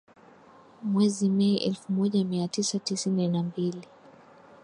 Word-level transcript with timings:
Mwezi 0.83 1.29
Mei 1.29 1.57
elfu 1.57 1.91
moja 1.91 2.25
mia 2.25 2.47
tisa 2.47 2.79
tisini 2.79 3.27
na 3.27 3.43
mbili 3.43 3.87